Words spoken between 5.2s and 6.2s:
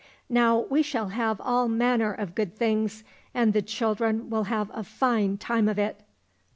time of it."